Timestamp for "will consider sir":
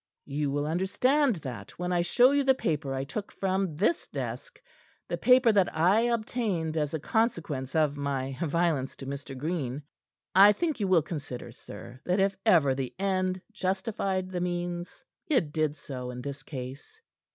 10.87-12.01